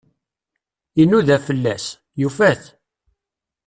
Inuda 1.01 1.37
fell-as, 1.45 1.85
yufa-t. 2.21 2.63